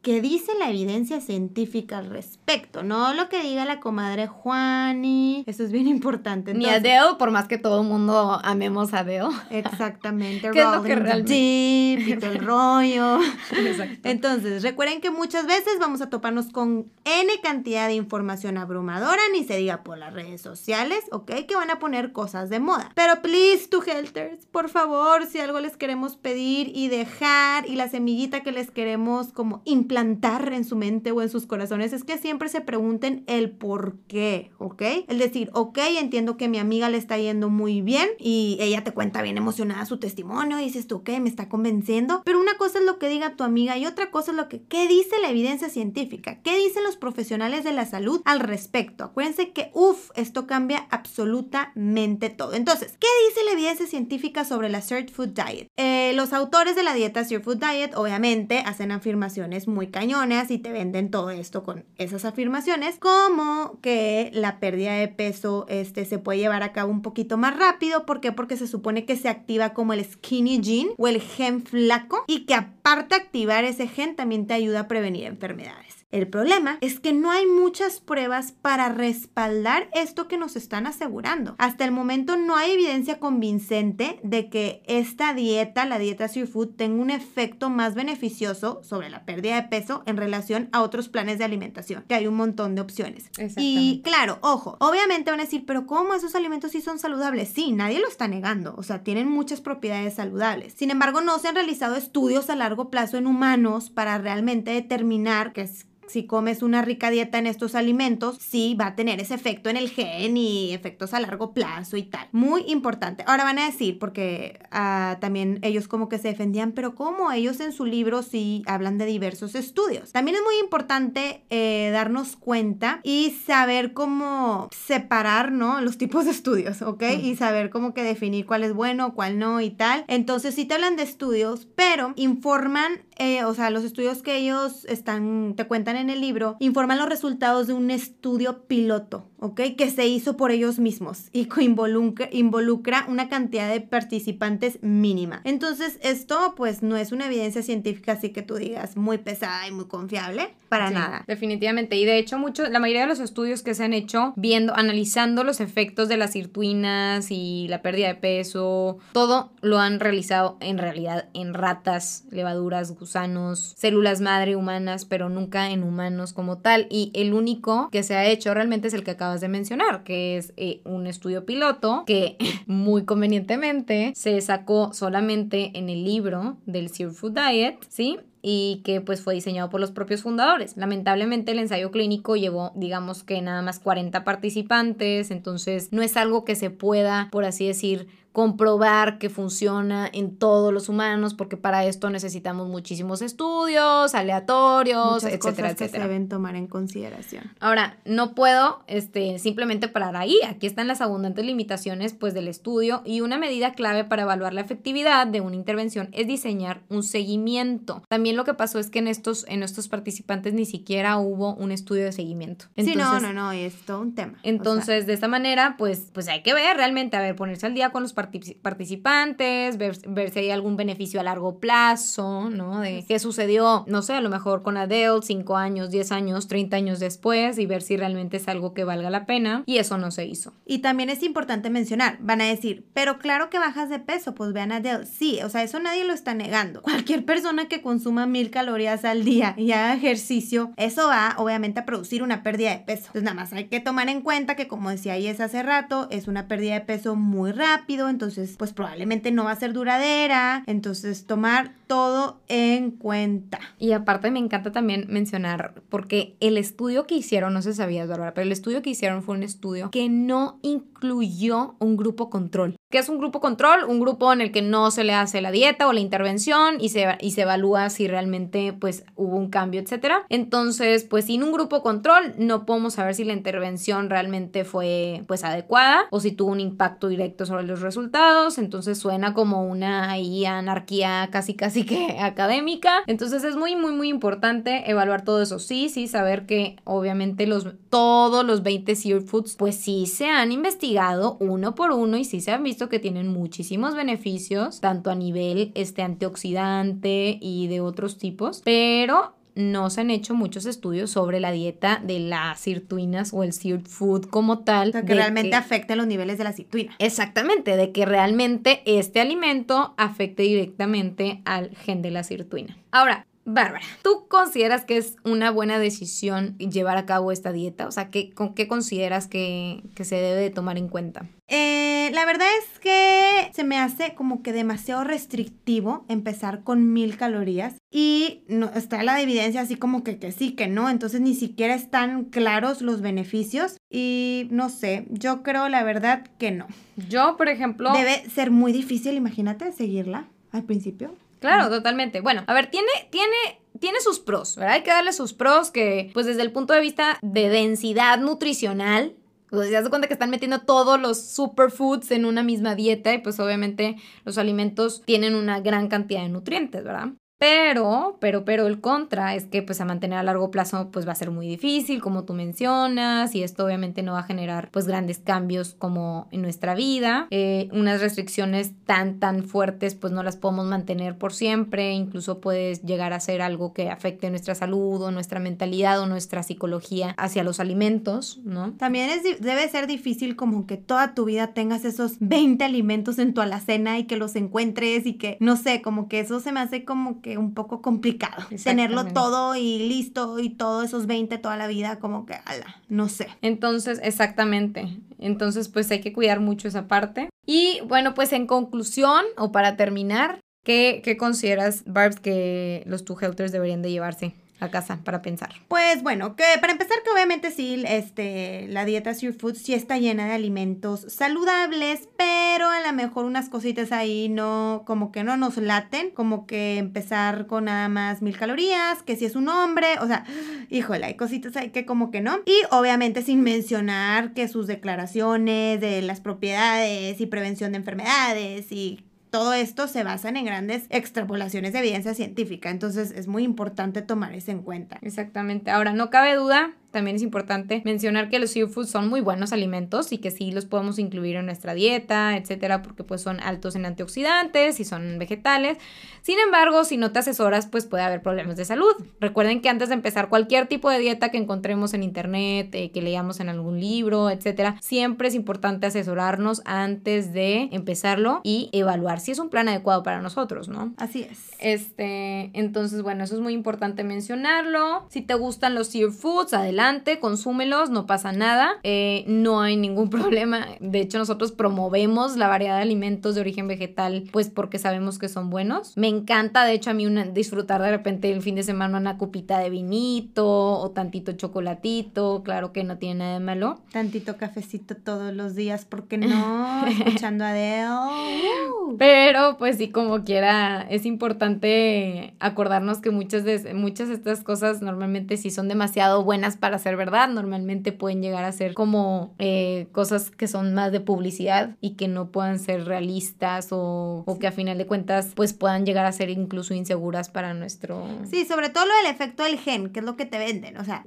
¿Qué 0.03 0.23
dice 0.23 0.53
la 0.59 0.71
evidencia 0.71 1.21
científica 1.21 1.99
al 1.99 2.07
respecto? 2.09 2.83
No 2.83 3.13
lo 3.13 3.29
que 3.29 3.43
diga 3.43 3.67
la 3.67 3.81
comadre 3.81 4.29
Juani. 4.29 5.45
Eso 5.47 5.63
es 5.63 5.73
bien 5.73 5.87
importante. 5.89 6.55
Ni 6.55 6.65
a 6.65 6.77
Entonces- 6.77 6.83
Deo, 6.85 7.19
por 7.19 7.31
más 7.31 7.49
que 7.49 7.59
todo 7.59 7.83
el 7.83 7.87
mundo 7.87 8.41
amemos 8.43 8.95
a 8.95 9.05
Deo. 9.05 9.29
Exactamente. 9.51 10.51
¿Qué 10.53 10.61
es 10.63 10.71
lo 10.71 10.83
que 10.83 10.95
realmente- 10.97 11.33
deep 11.35 12.09
y 12.09 12.19
todo 12.19 12.31
el 12.33 12.39
rollo. 12.39 13.19
Exacto. 13.53 14.09
Entonces, 14.09 14.63
recuerden 14.63 15.03
que 15.03 15.11
muchas 15.11 15.47
veces 15.47 15.75
vamos 15.79 16.01
a 16.01 16.09
toparnos 16.09 16.47
con 16.49 16.91
N 17.05 17.31
cantidad 17.43 17.87
de 17.87 17.95
información 17.95 18.57
abrumadora, 18.57 19.21
ni 19.35 19.45
se 19.45 19.59
diga 19.59 19.83
por 19.83 19.99
las 19.99 20.15
redes 20.15 20.41
sociales, 20.41 21.01
¿ok? 21.13 21.31
Que 21.47 21.57
van 21.57 21.71
a 21.71 21.79
poner 21.79 22.13
cosas 22.13 22.49
de 22.49 22.59
moda. 22.59 22.91
Pero 22.95 23.21
please, 23.21 23.69
to 23.69 23.83
helters, 23.83 24.47
por 24.47 24.71
favor, 24.71 25.27
si 25.27 25.41
algo 25.41 25.61
les 25.61 25.77
queremos 25.77 26.17
pedir 26.17 26.73
y 26.75 26.89
dejar 26.89 27.69
y 27.69 27.77
la 27.77 27.89
semillita 27.91 28.43
que 28.43 28.53
les 28.53 28.71
queremos 28.71 29.35
como 29.35 29.61
implantar 29.91 30.53
en 30.53 30.65
su 30.65 30.77
mente 30.77 31.11
o 31.11 31.21
en 31.21 31.29
sus 31.29 31.47
corazones 31.47 31.93
es 31.93 32.05
que 32.05 32.17
siempre 32.17 32.49
se 32.49 32.61
pregunten 32.61 33.25
el 33.27 33.51
por 33.51 33.99
qué, 34.07 34.53
¿ok? 34.59 34.83
El 35.09 35.19
decir, 35.19 35.51
ok, 35.53 35.79
entiendo 35.99 36.37
que 36.37 36.49
mi 36.49 36.59
amiga 36.59 36.89
le 36.89 36.97
está 36.97 37.19
yendo 37.19 37.51
muy 37.51 37.83
bien 37.83 38.09
y 38.21 38.57
ella 38.61 38.85
te 38.85 38.93
cuenta 38.93 39.21
bien 39.21 39.37
emocionada 39.37 39.85
su 39.87 39.99
testimonio 39.99 40.59
dices 40.59 40.87
tú, 40.87 40.97
ok, 40.97 41.11
me 41.21 41.29
está 41.29 41.49
convenciendo, 41.49 42.23
pero 42.25 42.39
una 42.39 42.57
cosa 42.57 42.79
es 42.79 42.85
lo 42.85 43.01
que 43.01 43.09
diga 43.09 43.35
tu 43.35 43.43
amiga 43.43 43.77
y 43.79 43.87
otra 43.87 44.13
cosa 44.13 44.31
es 44.31 44.37
lo 44.37 44.49
que, 44.49 44.63
¿qué 44.63 44.87
dice 44.87 45.17
la 45.21 45.31
evidencia 45.31 45.69
científica? 45.69 46.41
¿Qué 46.43 46.57
dicen 46.57 46.85
los 46.85 46.97
profesionales 46.97 47.65
de 47.65 47.73
la 47.73 47.85
salud 47.85 48.23
al 48.25 48.39
respecto? 48.39 49.03
Acuérdense 49.03 49.53
que, 49.53 49.71
uff, 49.75 50.11
esto 50.15 50.47
cambia 50.47 50.87
absolutamente 50.91 52.31
todo. 52.31 52.55
Entonces, 52.55 52.97
¿qué 53.01 53.09
dice 53.29 53.45
la 53.45 53.53
evidencia 53.53 53.87
científica 53.87 54.45
sobre 54.45 54.69
la 54.69 54.83
Cert 54.83 55.11
Food 55.11 55.31
Diet? 55.31 55.67
Eh, 55.77 56.13
los 56.15 56.33
autores 56.33 56.77
de 56.77 56.85
la 56.85 56.95
dieta 56.95 57.25
Cert 57.25 57.43
Food 57.43 57.59
Diet 57.59 57.97
obviamente 57.97 58.61
hacen 58.61 58.93
afirmaciones 58.93 59.67
muy 59.67 59.80
cañonas 59.89 60.51
y 60.51 60.59
te 60.59 60.73
venden 60.73 61.11
todo 61.11 61.31
esto 61.31 61.63
con 61.63 61.85
esas 61.97 62.25
afirmaciones, 62.25 62.99
como 62.99 63.79
que 63.81 64.31
la 64.33 64.61
pérdida 64.61 64.95
de 64.95 65.09
peso 65.09 65.67
este, 65.69 66.05
se 66.05 66.19
puede 66.19 66.39
llevar 66.39 66.63
a 66.63 66.73
cabo 66.73 66.91
un 66.91 67.03
poquito 67.03 67.37
más 67.37 67.57
rápido. 67.57 68.07
¿Por 68.07 68.21
qué? 68.21 68.33
Porque 68.33 68.57
se 68.57 68.67
supone 68.67 69.05
que 69.05 69.17
se 69.17 69.29
activa 69.29 69.75
como 69.75 69.93
el 69.93 70.05
skinny 70.05 70.63
gene 70.63 70.91
o 70.97 71.09
el 71.09 71.21
gen 71.21 71.63
flaco 71.63 72.25
y 72.27 72.47
que 72.47 72.55
aparte 72.55 73.15
de 73.15 73.23
activar 73.23 73.65
ese 73.65 73.89
gen 73.89 74.17
también 74.17 74.47
te 74.47 74.55
ayuda 74.55 74.81
a 74.81 74.89
prevenir 74.89 75.25
enfermedades. 75.25 75.90
El 76.11 76.27
problema 76.27 76.79
es 76.81 76.99
que 76.99 77.13
no 77.13 77.31
hay 77.31 77.47
muchas 77.47 78.01
pruebas 78.01 78.51
para 78.51 78.89
respaldar 78.89 79.89
esto 79.93 80.27
que 80.27 80.39
nos 80.39 80.57
están 80.57 80.89
asegurando. 80.89 81.55
Hasta 81.59 81.85
el 81.85 81.93
momento 81.93 82.37
no 82.37 82.57
hay 82.57 82.73
evidencia 82.73 83.21
convincente 83.21 84.19
de 84.25 84.51
que 84.51 84.83
esta 84.87 85.35
dieta, 85.35 85.85
la 85.85 86.01
dieta 86.01 86.29
Food, 86.29 86.75
tenga 86.77 87.01
un 87.01 87.11
efecto 87.11 87.71
más 87.71 87.95
beneficioso 87.95 88.81
sobre 88.83 89.09
la 89.09 89.25
pérdida 89.25 89.55
de 89.55 89.69
peso 89.69 90.03
en 90.07 90.17
relación 90.17 90.69
a 90.73 90.83
otros 90.83 91.09
planes 91.09 91.39
de 91.39 91.45
alimentación, 91.45 92.05
que 92.09 92.15
hay 92.15 92.27
un 92.27 92.35
montón 92.35 92.75
de 92.75 92.81
opciones. 92.81 93.31
Y 93.57 94.03
claro, 94.03 94.39
ojo, 94.41 94.77
obviamente 94.81 95.31
van 95.31 95.41
a 95.41 95.45
decir, 95.45 95.65
pero 95.65 95.87
¿cómo 95.87 96.15
esos 96.15 96.35
alimentos 96.35 96.73
sí 96.73 96.81
son 96.81 96.99
saludables? 96.99 97.51
Sí, 97.51 97.71
nadie 97.71 98.01
lo 98.01 98.09
está 98.09 98.27
negando, 98.27 98.75
o 98.77 98.83
sea, 98.83 99.05
tienen 99.05 99.29
muchas 99.29 99.61
propiedades 99.61 100.15
saludables. 100.15 100.75
Sin 100.75 100.91
embargo, 100.91 101.21
no 101.21 101.39
se 101.39 101.49
han 101.49 101.55
realizado 101.55 101.95
estudios 101.95 102.51
a 102.51 102.57
largo 102.57 102.91
plazo 102.91 103.17
en 103.17 103.29
humanos 103.29 103.91
para 103.91 104.19
realmente 104.19 104.73
determinar 104.73 105.53
que 105.53 105.63
es 105.63 105.87
si 106.11 106.27
comes 106.27 106.63
una 106.63 106.83
rica 106.83 107.11
dieta 107.11 107.39
en 107.39 107.47
estos 107.47 107.75
alimentos, 107.75 108.37
sí 108.41 108.77
va 108.79 108.89
a 108.89 108.97
tener 108.97 109.21
ese 109.21 109.35
efecto 109.35 109.71
en 109.71 109.77
el 109.77 109.91
gen 109.91 110.37
y 110.37 110.73
efectos 110.73 111.15
a 111.15 111.21
largo 111.21 111.53
plazo 111.53 111.97
y 111.97 112.03
tal. 112.03 112.29
Muy 112.33 112.65
importante. 112.67 113.25
Ahora 113.27 113.45
van 113.45 113.59
a 113.59 113.67
decir, 113.67 113.99
porque 113.99 114.59
ah, 114.71 115.19
también 115.21 115.59
ellos 115.63 115.89
como 115.89 116.09
que 116.09 116.19
se 116.19 116.29
defendían, 116.29 116.73
pero 116.73 116.95
¿cómo? 116.95 117.33
Ellos 117.33 117.61
en 117.61 117.73
su 117.73 117.85
libro 117.85 118.23
sí 118.23 118.63
hablan 118.67 118.99
de 118.99 119.07
diversos 119.07 119.55
estudios. 119.55 120.13
También 120.13 120.37
es 120.37 120.43
muy 120.43 120.57
importante 120.61 121.45
eh, 121.51 121.91
darnos 121.93 122.37
cuenta 122.37 123.01
y 123.03 123.31
saber 123.47 123.93
cómo 123.93 124.69
separar, 124.73 125.53
¿no? 125.53 125.81
Los 125.81 125.99
tipos 125.99 126.25
de 126.25 126.33
estudios, 126.33 126.83
¿ok? 126.83 127.03
Y 127.23 127.37
saber 127.37 127.71
cómo 127.71 127.95
que 127.95 128.03
definir 128.03 128.47
cuál 128.47 128.65
es 128.65 128.75
bueno, 128.75 129.15
cuál 129.15 129.39
no 129.39 129.61
y 129.61 129.71
tal. 129.71 130.05
Entonces 130.09 130.55
sí 130.55 130.65
te 130.65 130.75
hablan 130.75 130.97
de 130.97 131.05
estudios, 131.05 131.69
pero 131.77 132.13
informan 132.17 133.01
eh, 133.21 133.45
o 133.45 133.53
sea, 133.53 133.69
los 133.69 133.85
estudios 133.85 134.23
que 134.23 134.39
ellos 134.39 134.87
están, 134.87 135.53
te 135.55 135.67
cuentan 135.67 135.97
en 135.97 136.09
el 136.09 136.23
libro, 136.23 136.57
informan 136.59 136.97
los 136.97 137.07
resultados 137.07 137.67
de 137.67 137.75
un 137.75 137.91
estudio 137.91 138.67
piloto, 138.67 139.30
¿ok? 139.41 139.61
Que 139.77 139.91
se 139.91 140.07
hizo 140.07 140.37
por 140.37 140.51
ellos 140.51 140.79
mismos 140.79 141.29
y 141.33 141.49
involucra, 141.61 142.29
involucra 142.33 143.05
una 143.09 143.29
cantidad 143.29 143.71
de 143.71 143.81
participantes 143.81 144.79
mínima. 144.83 145.41
Entonces, 145.45 145.99
esto 146.03 146.55
pues 146.57 146.83
no 146.83 146.97
es 146.97 147.13
una 147.13 147.27
evidencia 147.27 147.63
científica 147.63 148.13
así 148.13 148.31
que 148.31 148.43
tú 148.43 148.57
digas 148.57 148.97
muy 148.97 149.19
pesada 149.19 149.67
y 149.67 149.73
muy 149.73 149.87
confiable, 149.87 150.55
para 150.69 150.91
nada. 150.91 151.25
Definitivamente. 151.27 151.97
Y 151.97 152.05
de 152.05 152.19
hecho, 152.19 152.39
mucho, 152.39 152.69
la 152.69 152.79
mayoría 152.79 153.03
de 153.03 153.09
los 153.09 153.19
estudios 153.19 153.63
que 153.63 153.75
se 153.75 153.83
han 153.83 153.93
hecho 153.93 154.33
viendo, 154.37 154.75
analizando 154.77 155.43
los 155.43 155.61
efectos 155.61 156.09
de 156.09 156.17
las 156.17 156.33
sirtuinas 156.33 157.31
y 157.31 157.67
la 157.69 157.83
pérdida 157.83 158.07
de 158.07 158.15
peso, 158.15 158.99
todo 159.13 159.51
lo 159.63 159.81
han 159.81 159.99
realizado 159.99 160.57
en 160.61 160.79
realidad 160.79 161.29
en 161.35 161.55
ratas, 161.55 162.25
levaduras, 162.31 162.93
gusanos, 162.97 163.75
células 163.77 164.21
madre 164.21 164.55
humanas, 164.55 165.05
pero 165.05 165.29
nunca 165.29 165.71
en 165.71 165.83
humanos 165.83 166.33
como 166.33 166.59
tal. 166.59 166.87
Y 166.89 167.11
el 167.15 167.35
único 167.35 167.89
que 167.91 168.05
se 168.05 168.15
ha 168.15 168.27
hecho 168.27 168.55
realmente 168.55 168.89
es 168.89 168.95
el 168.95 169.03
que 169.03 169.11
de 169.39 169.49
mencionar, 169.49 170.03
que 170.03 170.37
es 170.37 170.53
eh, 170.57 170.81
un 170.85 171.07
estudio 171.07 171.45
piloto 171.45 172.05
que 172.07 172.37
muy 172.67 173.05
convenientemente 173.05 174.13
se 174.17 174.41
sacó 174.41 174.93
solamente 174.93 175.71
en 175.75 175.89
el 175.89 176.05
libro 176.05 176.57
del 176.67 176.89
Zero 176.89 177.13
Food 177.13 177.39
Diet, 177.39 177.77
¿sí? 177.89 178.19
y 178.43 178.81
que 178.85 179.01
pues 179.01 179.21
fue 179.21 179.35
diseñado 179.35 179.69
por 179.71 179.81
los 179.81 179.91
propios 179.91 180.23
fundadores. 180.23 180.77
Lamentablemente 180.77 181.53
el 181.53 181.59
ensayo 181.59 181.91
clínico 181.91 182.37
llevó 182.37 182.73
digamos 182.75 183.23
que 183.23 183.41
nada 183.43 183.63
más 183.63 183.79
40 183.81 184.25
participantes, 184.25 185.31
entonces 185.31 185.93
no 185.93 186.03
es 186.03 186.17
algo 186.17 186.45
que 186.45 186.57
se 186.57 186.71
pueda, 186.71 187.29
por 187.31 187.45
así 187.45 187.67
decir, 187.67 188.09
comprobar 188.33 189.19
que 189.19 189.29
funciona 189.29 190.09
en 190.13 190.37
todos 190.37 190.73
los 190.73 190.89
humanos, 190.89 191.35
porque 191.35 191.57
para 191.57 191.85
esto 191.85 192.11
necesitamos 192.11 192.69
muchísimos 192.69 193.23
estudios, 193.23 194.15
aleatorios, 194.15 195.25
etcétera, 195.25 195.71
cosas 195.71 195.75
que 195.75 195.89
se 195.89 195.99
deben 195.99 196.29
tomar 196.29 196.55
en 196.55 196.69
consideración. 196.69 197.51
Ahora, 197.59 197.99
no 198.05 198.35
puedo 198.35 198.83
este, 198.87 199.39
simplemente 199.39 199.89
parar 199.89 200.17
ahí. 200.17 200.39
Aquí 200.47 200.67
están 200.67 200.87
las 200.87 201.01
abundantes 201.01 201.45
limitaciones 201.45 202.15
pues, 202.15 202.33
del 202.33 202.47
estudio 202.47 203.03
y 203.05 203.21
una 203.21 203.37
medida 203.37 203.73
clave 203.73 204.05
para 204.05 204.23
evaluar 204.23 204.55
la 204.55 204.61
efectividad 204.61 205.27
de 205.27 205.41
una 205.41 205.57
intervención 205.57 206.09
es 206.13 206.29
diseñar 206.29 206.83
un 206.89 207.03
seguimiento. 207.03 208.03
También 208.09 208.37
lo 208.37 208.45
que 208.45 208.55
pasó 208.55 208.79
es 208.79 208.91
que 208.91 209.01
en 209.01 209.09
estos, 209.09 209.45
en 209.49 209.63
estos 209.63 209.89
participantes 209.89 210.55
ni 210.55 210.67
siquiera 210.67 211.19
hubo 211.19 211.55
un 211.55 211.73
estudio 211.73 212.05
de 212.05 212.13
seguimiento. 212.13 212.67
sí, 212.77 212.95
no, 212.95 213.19
no, 213.19 213.33
no, 213.33 213.53
es 213.53 213.75
todo 213.85 214.01
un 214.01 214.15
tema. 214.15 214.39
Entonces, 214.43 215.07
de 215.07 215.15
esta 215.15 215.27
manera, 215.27 215.75
pues, 215.79 216.11
pues 216.13 216.29
hay 216.29 216.43
que 216.43 216.55
ver 216.55 216.77
realmente, 216.77 217.17
a 217.17 217.21
ver, 217.21 217.35
ponerse 217.35 217.67
al 217.67 217.75
día 217.75 217.91
con 217.91 218.03
los 218.03 218.13
participantes, 218.63 219.79
ver, 219.79 220.31
si 220.31 220.39
hay 220.39 220.51
algún 220.51 220.77
beneficio 220.77 221.21
a 221.21 221.23
largo 221.23 221.59
plazo, 221.59 222.51
¿no? 222.51 222.81
De 222.81 223.05
qué 223.07 223.19
sucedió, 223.19 223.85
no 223.87 224.03
sé, 224.03 224.15
a 224.15 224.21
lo 224.21 224.31
mejor 224.31 224.63
con 224.63 224.77
Adele, 224.77 225.21
5 225.23 225.57
años, 225.57 225.91
10 225.91 226.13
años, 226.13 226.49
30 226.49 226.77
años 226.77 227.01
después 227.01 227.59
y 227.59 227.67
ver 227.67 227.83
si 227.83 227.97
realmente 227.97 228.37
es 228.37 228.49
algo 228.49 228.75
que 228.75 228.85
valga 228.85 229.11
la 229.11 229.27
pena. 229.27 229.63
Y 229.67 229.79
eso 229.79 229.99
no 229.99 230.11
se 230.11 230.27
hizo. 230.27 230.53
Y 230.67 230.79
también 230.79 231.11
es 231.11 231.23
importante 231.23 231.71
mencionar, 231.71 232.19
van 232.21 232.41
a 232.41 232.47
decir, 232.47 232.87
pero 232.95 233.19
claro 233.19 233.51
que 233.51 233.59
bajas 233.59 233.89
de 233.89 233.99
peso, 233.99 234.35
pues 234.35 234.53
vean 234.53 234.73
a 234.73 234.77
Adele. 234.77 235.07
Sí, 235.07 235.41
o 235.43 235.49
sea, 235.49 235.63
eso 235.63 235.79
nadie 235.81 236.05
lo 236.05 236.13
está 236.13 236.35
negando. 236.35 236.83
Cualquier 236.83 237.25
persona 237.25 237.69
que 237.69 237.83
consuma 237.83 238.27
mil 238.27 238.51
calorías 238.51 239.05
al 239.05 239.25
día 239.25 239.55
y 239.57 239.73
haga 239.73 239.95
ejercicio, 239.95 240.73
eso 240.77 241.09
va 241.09 241.35
obviamente 241.39 241.81
a 241.81 241.87
producir 241.87 242.23
una 242.23 242.43
pérdida 242.43 242.71
de 242.71 242.79
peso. 242.79 243.07
Entonces 243.07 243.23
nada 243.23 243.35
más 243.35 243.53
hay 243.53 243.65
que 243.65 243.81
tomar 243.81 244.09
en 244.09 244.21
cuenta 244.21 244.57
que 244.57 244.69
como 244.69 244.91
decía 244.91 245.19
Yes 245.19 245.41
hace 245.41 245.63
rato, 245.63 246.09
es 246.11 246.29
una 246.29 246.49
pérdida 246.49 246.75
de 246.75 246.81
peso 246.83 247.17
muy 247.17 247.53
rápido, 247.53 248.09
entonces 248.11 248.57
pues 248.59 248.73
probablemente 248.73 249.31
no 249.31 249.45
va 249.45 249.53
a 249.53 249.57
ser 249.57 249.73
duradera, 249.73 250.65
entonces 250.67 251.27
tomar 251.27 251.73
todo 251.87 252.41
en 252.49 252.91
cuenta. 252.91 253.61
Y 253.79 253.93
aparte 253.93 254.31
me 254.31 254.39
encanta 254.39 254.73
también 254.73 255.07
mencionar, 255.09 255.83
porque 255.89 256.37
el 256.41 256.57
estudio 256.59 257.07
que 257.07 257.17
hicieron, 257.17 257.55
no 257.55 257.63
se 257.63 257.75
sabía, 257.75 258.07
Bárbara, 258.07 258.35
pero 258.35 258.47
el 258.47 258.53
estudio 258.53 258.83
que 258.83 258.91
hicieron 258.91 259.23
fue 259.23 259.37
un 259.37 259.43
estudio 259.43 259.91
que 259.91 260.09
no 260.09 260.59
incluyó 260.63 261.77
un 261.79 261.97
grupo 261.97 262.31
control. 262.31 262.77
¿Qué 262.91 262.99
es 262.99 263.09
un 263.09 263.19
grupo 263.19 263.39
control? 263.39 263.85
Un 263.85 264.01
grupo 264.01 264.33
en 264.33 264.41
el 264.41 264.51
que 264.51 264.63
no 264.63 264.91
se 264.91 265.05
le 265.05 265.15
hace 265.15 265.41
la 265.41 265.53
dieta 265.53 265.87
o 265.87 265.93
la 265.93 266.01
intervención 266.01 266.81
y 266.81 266.89
se, 266.89 267.07
y 267.21 267.31
se 267.31 267.43
evalúa 267.43 267.89
si 267.89 268.09
realmente 268.09 268.73
pues 268.73 269.05
hubo 269.15 269.37
un 269.37 269.49
cambio, 269.49 269.81
etcétera. 269.81 270.27
Entonces, 270.29 271.05
pues 271.05 271.27
sin 271.27 271.45
un 271.45 271.53
grupo 271.53 271.85
control 271.85 272.35
no 272.37 272.67
podemos 272.67 272.95
saber 272.95 273.15
si 273.15 273.23
la 273.23 273.33
intervención 273.33 274.11
realmente 274.11 274.65
fue 274.65 275.23
pues 275.29 275.45
adecuada 275.45 276.07
o 276.11 276.19
si 276.19 276.33
tuvo 276.33 276.51
un 276.51 276.59
impacto 276.59 277.07
directo 277.07 277.47
sobre 277.47 277.63
los 277.63 277.81
resultados. 277.81 278.59
Entonces 278.59 278.99
suena 278.99 279.35
como 279.35 279.65
una 279.65 280.11
ahí 280.11 280.45
anarquía 280.45 281.29
casi 281.31 281.55
casi 281.55 281.85
que 281.85 282.19
académica. 282.21 283.05
Entonces 283.07 283.45
es 283.45 283.55
muy 283.55 283.77
muy 283.77 283.93
muy 283.93 284.09
importante 284.09 284.91
evaluar 284.91 285.23
todo 285.23 285.41
eso. 285.43 285.61
Sí, 285.61 285.91
sí, 285.91 286.09
saber 286.09 286.45
que 286.45 286.75
obviamente 286.83 287.47
los 287.47 287.69
todos 287.89 288.45
los 288.45 288.65
20 288.65 288.97
Sear 288.97 289.21
Foods 289.21 289.55
pues 289.55 289.77
sí 289.77 290.07
se 290.07 290.27
han 290.27 290.51
investigado 290.51 291.37
uno 291.39 291.77
por 291.77 291.93
uno 291.93 292.17
y 292.17 292.25
sí 292.25 292.41
se 292.41 292.51
han 292.51 292.65
visto 292.65 292.80
que 292.89 292.99
tienen 292.99 293.29
muchísimos 293.29 293.95
beneficios, 293.95 294.81
tanto 294.81 295.11
a 295.11 295.15
nivel 295.15 295.73
este 295.75 296.03
antioxidante 296.03 297.39
y 297.41 297.69
de 297.69 297.81
otros 297.81 298.19
tipos, 298.19 298.63
pero 298.65 299.35
no 299.55 299.91
se 299.91 300.01
han 300.01 300.11
hecho 300.11 300.35
muchos 300.35 300.67
estudios 300.67 301.11
sobre 301.11 301.41
la 301.41 301.53
dieta 301.53 302.01
de 302.05 302.19
las 302.21 302.61
sirtuinas 302.61 303.33
o 303.33 303.43
el 303.43 303.53
seared 303.53 303.87
food 303.87 304.27
como 304.27 304.61
tal. 304.61 304.93
que 304.93 305.15
realmente 305.15 305.57
afecte 305.57 305.97
los 305.97 306.07
niveles 306.07 306.39
de 306.39 306.45
la 306.45 306.53
sirtuina. 306.53 306.95
Exactamente, 306.99 307.77
de 307.77 307.93
que 307.93 308.07
realmente 308.07 308.83
este 308.87 309.21
alimento 309.21 309.95
afecte 309.97 310.43
directamente 310.43 311.43
al 311.45 311.77
gen 311.77 312.03
de 312.03 312.11
la 312.11 312.23
sirtuina. 312.23 312.77
Ahora, 312.91 313.27
Bárbara, 313.53 313.85
¿tú 314.03 314.27
consideras 314.29 314.85
que 314.85 314.97
es 314.97 315.17
una 315.25 315.51
buena 315.51 315.79
decisión 315.79 316.57
llevar 316.59 316.97
a 316.97 317.07
cabo 317.07 317.33
esta 317.33 317.53
dieta? 317.53 317.87
O 317.87 317.91
sea, 317.91 318.11
¿qué, 318.11 318.31
¿con 318.31 318.55
qué 318.55 318.69
consideras 318.69 319.27
que, 319.27 319.83
se 320.01 320.17
debe 320.17 320.41
de 320.41 320.51
tomar 320.51 320.79
en 320.79 320.89
cuenta? 320.89 321.27
Eh, 321.49 322.11
la 322.15 322.25
verdad 322.27 322.47
es 322.61 322.79
que 322.79 323.51
se 323.53 323.65
me 323.65 323.79
hace 323.79 324.15
como 324.15 324.43
que 324.43 324.53
demasiado 324.53 325.03
restrictivo 325.05 326.05
empezar 326.09 326.63
con 326.63 326.93
mil 326.93 327.17
calorías 327.17 327.75
y 327.91 328.45
no, 328.47 328.71
está 328.75 329.03
la 329.03 329.21
evidencia 329.21 329.61
así 329.61 329.75
como 329.75 330.05
que, 330.05 330.19
que 330.19 330.31
sí, 330.31 330.53
que 330.53 330.69
no, 330.69 330.89
entonces 330.89 331.21
ni 331.21 331.35
siquiera 331.35 331.75
están 331.75 332.25
claros 332.27 332.83
los 332.83 333.01
beneficios 333.01 333.77
y 333.91 334.47
no 334.51 334.69
sé, 334.69 335.07
yo 335.11 335.43
creo 335.43 335.69
la 335.69 335.83
verdad 335.83 336.25
que 336.39 336.53
no. 336.53 336.67
Yo, 337.09 337.37
por 337.37 337.49
ejemplo... 337.49 337.93
Debe 337.93 338.29
ser 338.31 338.51
muy 338.51 338.73
difícil, 338.73 339.15
imagínate, 339.15 339.73
seguirla 339.73 340.29
al 340.53 340.65
principio. 340.65 341.15
Claro, 341.41 341.69
totalmente. 341.69 342.21
Bueno, 342.21 342.45
a 342.47 342.55
ver, 342.55 342.71
tiene, 342.71 342.89
tiene 343.11 343.61
tiene 343.79 344.01
sus 344.01 344.21
pros, 344.21 344.57
¿verdad? 344.57 344.75
Hay 344.75 344.83
que 344.83 344.91
darle 344.91 345.13
sus 345.13 345.33
pros 345.33 345.71
que, 345.71 346.11
pues 346.13 346.27
desde 346.27 346.43
el 346.43 346.53
punto 346.53 346.75
de 346.75 346.81
vista 346.81 347.19
de 347.23 347.49
densidad 347.49 348.19
nutricional, 348.19 349.17
pues 349.49 349.71
se 349.71 349.91
cuenta 349.91 350.07
que 350.07 350.13
están 350.13 350.31
metiendo 350.31 350.61
todos 350.61 351.01
los 351.01 351.21
superfoods 351.21 352.11
en 352.13 352.25
una 352.25 352.43
misma 352.43 352.77
dieta 352.77 353.13
y 353.15 353.19
pues 353.19 353.41
obviamente 353.41 353.97
los 354.25 354.39
alimentos 354.39 355.03
tienen 355.05 355.35
una 355.35 355.61
gran 355.61 355.89
cantidad 355.89 356.23
de 356.23 356.29
nutrientes, 356.29 356.85
¿verdad? 356.85 357.09
Pero, 357.41 358.19
pero, 358.21 358.45
pero 358.45 358.67
el 358.67 358.83
contra 358.83 359.35
es 359.35 359.47
que 359.47 359.63
pues 359.63 359.81
a 359.81 359.87
mantener 359.87 360.19
a 360.19 360.23
largo 360.23 360.51
plazo 360.51 360.91
pues 360.93 361.09
va 361.09 361.13
a 361.13 361.15
ser 361.15 361.31
muy 361.31 361.49
difícil, 361.49 362.03
como 362.03 362.25
tú 362.25 362.35
mencionas, 362.35 363.35
y 363.35 363.43
esto 363.43 363.65
obviamente 363.65 364.03
no 364.03 364.13
va 364.13 364.19
a 364.19 364.25
generar 364.25 364.69
pues 364.71 364.87
grandes 364.87 365.21
cambios 365.21 365.75
como 365.79 366.29
en 366.33 366.43
nuestra 366.43 366.75
vida. 366.75 367.29
Eh, 367.31 367.71
unas 367.73 368.03
restricciones 368.03 368.73
tan, 368.85 369.21
tan 369.21 369.43
fuertes 369.45 369.95
pues 369.95 370.13
no 370.13 370.23
las 370.23 370.37
podemos 370.37 370.67
mantener 370.67 371.17
por 371.17 371.33
siempre, 371.33 371.95
incluso 371.95 372.43
puedes 372.43 372.83
llegar 372.83 373.15
a 373.15 373.21
ser 373.21 373.41
algo 373.41 373.73
que 373.73 373.89
afecte 373.89 374.29
nuestra 374.29 374.55
salud 374.55 375.01
o 375.01 375.11
nuestra 375.11 375.41
mentalidad 375.41 375.99
o 375.99 376.07
nuestra 376.07 376.43
psicología 376.43 377.15
hacia 377.17 377.43
los 377.43 377.59
alimentos, 377.59 378.41
¿no? 378.45 378.75
También 378.75 379.09
es, 379.09 379.41
debe 379.41 379.67
ser 379.71 379.87
difícil 379.87 380.37
como 380.37 380.67
que 380.67 380.77
toda 380.77 381.15
tu 381.15 381.25
vida 381.25 381.55
tengas 381.55 381.87
esos 381.87 382.17
20 382.21 382.63
alimentos 382.65 383.19
en 383.19 383.33
tu 383.33 383.41
alacena 383.41 383.99
y 383.99 384.05
que 384.05 384.17
los 384.17 384.37
encuentres 384.37 385.07
y 385.07 385.15
que, 385.15 385.39
no 385.41 385.57
sé, 385.57 385.81
como 385.81 386.07
que 386.07 386.21
eso 386.21 386.41
se 386.41 386.53
me 386.53 386.61
hace 386.61 386.85
como 386.85 387.23
que 387.23 387.30
un 387.39 387.55
poco 387.55 387.83
complicado. 387.83 388.45
Tenerlo 388.63 389.07
todo 389.07 389.57
y 389.57 389.79
listo 389.89 390.39
y 390.39 390.51
todos 390.51 390.85
esos 390.85 391.07
20 391.07 391.39
toda 391.39 391.57
la 391.57 391.67
vida, 391.67 391.99
como 391.99 392.27
que, 392.27 392.35
ala, 392.45 392.77
no 392.89 393.09
sé. 393.09 393.29
Entonces, 393.43 394.01
exactamente. 394.03 394.99
Entonces, 395.19 395.69
pues 395.69 395.91
hay 395.91 396.01
que 396.01 396.13
cuidar 396.13 396.41
mucho 396.41 396.69
esa 396.69 396.89
parte. 396.89 397.29
Y 397.47 397.81
bueno, 397.87 398.15
pues 398.15 398.33
en 398.33 398.47
conclusión, 398.47 399.25
o 399.37 399.53
para 399.53 399.77
terminar, 399.77 400.41
¿qué, 400.65 401.01
qué 401.05 401.17
consideras, 401.17 401.83
Barbs, 401.87 402.21
que 402.21 402.83
los 402.87 403.05
two 403.05 403.17
helters 403.21 403.53
deberían 403.53 403.83
de 403.83 403.91
llevarse? 403.91 404.35
A 404.61 404.71
casa 404.71 405.01
para 405.05 405.23
pensar? 405.23 405.51
Pues 405.69 406.03
bueno, 406.03 406.37
que 406.37 406.45
para 406.61 406.73
empezar 406.73 406.99
que 407.05 407.11
obviamente 407.11 407.51
sí, 407.51 407.83
este, 407.87 408.67
la 408.69 408.85
dieta 408.85 409.13
Your 409.13 409.35
Food 409.35 409.55
sí 409.55 409.75
está 409.75 409.99
llena 409.99 410.27
de 410.27 410.33
alimentos 410.33 411.07
saludables, 411.09 412.09
pero 412.17 412.69
a 412.69 412.81
lo 412.81 412.93
mejor 412.93 413.25
unas 413.25 413.49
cositas 413.49 413.93
ahí 413.93 414.29
no, 414.29 414.83
como 414.87 415.13
que 415.13 415.25
no 415.25 415.37
nos 415.37 415.57
laten, 415.57 416.11
como 416.11 416.47
que 416.47 416.79
empezar 416.79 417.47
con 417.47 417.65
nada 417.65 417.89
más 417.89 418.23
mil 418.23 418.37
calorías, 418.37 419.03
que 419.03 419.17
si 419.17 419.25
es 419.25 419.37
un 419.37 419.49
hombre, 419.49 419.87
o 420.01 420.07
sea, 420.07 420.25
híjole, 420.69 421.07
hay 421.07 421.15
cositas 421.15 421.57
ahí 421.57 421.71
que 421.71 421.87
como 421.87 422.11
que 422.11 422.21
no. 422.21 422.41
Y 422.47 422.63
obviamente 422.71 423.23
sin 423.23 423.43
mencionar 423.43 424.33
que 424.33 424.49
sus 424.49 424.67
declaraciones 424.67 425.81
de 425.81 426.03
las 426.03 426.21
propiedades 426.21 427.21
y 427.21 427.27
prevención 427.27 427.73
de 427.73 427.79
enfermedades 427.79 428.71
y 428.73 429.05
todo 429.31 429.53
esto 429.53 429.89
se 429.89 430.05
basan 430.05 430.37
en 430.37 430.45
grandes 430.45 430.87
extrapolaciones 430.91 431.73
de 431.73 431.79
evidencia 431.79 432.15
científica, 432.15 432.71
entonces 432.71 433.13
es 433.13 433.29
muy 433.29 433.45
importante 433.45 434.03
tomar 434.03 434.35
eso 434.35 434.51
en 434.51 434.63
cuenta. 434.63 434.99
Exactamente. 435.03 435.71
Ahora, 435.71 435.93
no 435.93 436.11
cabe 436.11 436.35
duda 436.35 436.75
también 436.91 437.17
es 437.17 437.23
importante 437.23 437.83
mencionar 437.85 438.29
que 438.29 438.39
los 438.39 438.53
foods 438.53 438.91
son 438.91 439.09
muy 439.09 439.21
buenos 439.21 439.53
alimentos 439.53 440.13
y 440.13 440.19
que 440.19 440.31
sí 440.31 440.51
los 440.51 440.67
podemos 440.67 440.99
incluir 440.99 441.37
en 441.37 441.47
nuestra 441.47 441.75
dieta, 441.75 442.37
etcétera, 442.37 442.83
porque 442.83 443.05
pues 443.05 443.23
son 443.23 443.41
altos 443.41 443.77
en 443.77 443.87
antioxidantes 443.87 444.81
y 444.81 444.85
son 444.85 445.19
vegetales. 445.19 445.79
Sin 446.23 446.39
embargo, 446.39 446.85
si 446.85 446.97
no 446.97 447.13
te 447.13 447.21
asesoras, 447.21 447.67
pues 447.67 447.87
puede 447.87 448.03
haber 448.03 448.23
problemas 448.23 448.57
de 448.57 448.65
salud. 448.65 448.93
Recuerden 449.21 449.61
que 449.61 449.69
antes 449.69 449.89
de 449.89 449.95
empezar 449.95 450.29
cualquier 450.29 450.67
tipo 450.67 450.91
de 450.91 450.99
dieta 450.99 451.31
que 451.31 451.39
encontremos 451.39 451.95
en 451.95 452.03
internet, 452.03 452.75
eh, 452.75 452.91
que 452.91 453.03
leamos 453.03 453.39
en 453.41 453.49
algún 453.49 453.81
libro, 453.81 454.29
etcétera, 454.29 454.77
siempre 454.81 455.29
es 455.29 455.35
importante 455.35 455.87
asesorarnos 455.87 456.63
antes 456.65 457.33
de 457.33 457.69
empezarlo 457.73 458.41
y 458.43 458.69
evaluar 458.73 459.21
si 459.21 459.31
es 459.31 459.39
un 459.39 459.49
plan 459.49 459.69
adecuado 459.69 460.03
para 460.03 460.21
nosotros, 460.21 460.69
¿no? 460.69 460.93
Así 460.97 461.23
es. 461.23 461.51
Este, 461.61 462.51
entonces, 462.55 463.03
bueno, 463.03 463.25
eso 463.25 463.35
es 463.37 463.41
muy 463.41 463.53
importante 463.53 464.03
mencionarlo. 464.03 465.07
Si 465.09 465.23
te 465.23 465.35
gustan 465.35 465.75
los 465.75 465.91
foods, 465.91 466.55
adelante 466.55 466.80
consúmelos, 467.21 467.91
no 467.91 468.07
pasa 468.07 468.33
nada, 468.33 468.73
eh, 468.83 469.25
no 469.27 469.61
hay 469.61 469.77
ningún 469.77 470.11
problema. 470.11 470.67
De 470.81 471.01
hecho, 471.01 471.19
nosotros 471.19 471.53
promovemos 471.53 472.37
la 472.37 472.49
variedad 472.49 472.77
de 472.77 472.83
alimentos 472.83 473.35
de 473.35 473.41
origen 473.41 473.69
vegetal, 473.69 474.25
pues 474.33 474.49
porque 474.49 474.79
sabemos 474.79 475.19
que 475.19 475.29
son 475.29 475.51
buenos. 475.51 475.97
Me 475.97 476.09
encanta, 476.09 476.65
de 476.65 476.73
hecho, 476.73 476.91
a 476.91 476.95
mí 476.95 477.07
disfrutar 477.33 477.83
de 477.83 477.91
repente 477.91 478.31
el 478.31 478.43
fin 478.43 478.55
de 478.55 478.63
semana 478.63 478.99
una 478.99 479.19
copita 479.19 479.59
de 479.59 479.71
vinito 479.71 480.47
o 480.47 480.91
tantito 480.91 481.33
chocolatito, 481.33 482.43
claro 482.45 482.73
que 482.73 482.85
no 482.85 482.99
tiene 482.99 483.17
nada 483.17 483.35
de 483.35 483.41
malo. 483.41 483.81
Tantito 483.93 484.37
cafecito 484.37 484.97
todos 484.97 485.35
los 485.35 485.55
días, 485.55 485.85
porque 485.85 486.19
no? 486.19 486.87
Escuchando 487.07 487.45
a 487.45 487.53
Deo. 487.53 488.11
Pero, 488.99 489.57
pues 489.59 489.77
sí, 489.79 489.91
como 489.91 490.25
quiera, 490.25 490.83
es 490.91 491.07
importante 491.07 492.35
acordarnos 492.41 492.99
que 492.99 493.11
muchas 493.11 493.45
de, 493.45 493.75
muchas 493.75 494.09
de 494.09 494.15
estas 494.15 494.43
cosas 494.43 494.83
normalmente 494.83 495.37
sí 495.37 495.51
son 495.51 495.69
demasiado 495.69 496.25
buenas 496.25 496.57
para 496.57 496.70
ser 496.79 496.97
verdad, 496.97 497.29
normalmente 497.29 497.93
pueden 497.93 498.23
llegar 498.23 498.45
a 498.45 498.53
ser 498.53 498.75
como 498.75 499.35
eh, 499.39 499.89
cosas 499.93 500.31
que 500.31 500.49
son 500.49 500.75
más 500.75 500.93
de 500.93 501.01
publicidad 501.01 501.77
y 501.81 501.97
que 501.97 502.09
no 502.09 502.31
puedan 502.31 502.59
ser 502.59 502.85
realistas 502.85 503.69
o, 503.73 504.23
o, 504.27 504.39
que 504.39 504.47
a 504.47 504.53
final 504.53 504.79
de 504.79 504.87
cuentas 504.87 505.33
pues 505.35 505.53
puedan 505.53 505.85
llegar 505.87 506.07
a 506.07 506.13
ser 506.13 506.31
incluso 506.31 506.75
inseguras 506.75 507.31
para 507.31 507.55
nuestro... 507.55 508.07
Sí, 508.25 508.45
sobre 508.45 508.69
todo 508.69 508.87
lo 508.87 508.95
del 508.97 509.07
efecto 509.07 509.45
del 509.45 509.59
gen, 509.59 509.91
que 509.91 510.01
es 510.01 510.05
lo 510.05 510.17
que 510.17 510.27
te 510.27 510.39
venden, 510.39 510.77
o 510.77 510.85
sea, 510.85 511.05